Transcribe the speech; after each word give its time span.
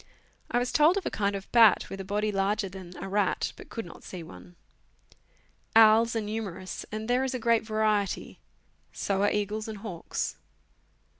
I 0.49 0.57
was 0.57 0.71
told 0.71 0.97
of 0.97 1.05
a 1.05 1.11
kind 1.11 1.35
of 1.35 1.51
bat, 1.51 1.87
with 1.91 2.01
a 2.01 2.03
body 2.03 2.31
larger 2.31 2.67
than 2.67 2.97
a 2.97 3.07
rat, 3.07 3.53
"but 3.55 3.69
could 3.69 3.85
not 3.85 4.03
see 4.03 4.23
one. 4.23 4.55
Owls 5.75 6.15
are 6.15 6.21
numerous, 6.21 6.87
and 6.91 7.07
there 7.07 7.23
is 7.23 7.35
a 7.35 7.39
great 7.39 7.61
variety; 7.63 8.39
so 8.91 9.21
are 9.21 9.29
eagles 9.29 9.67
and 9.67 9.77
hawks. 9.77 10.37